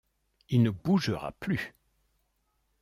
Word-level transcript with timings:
Il 0.49 0.63
ne 0.63 0.71
bougera 0.71 1.31
plus! 1.33 1.75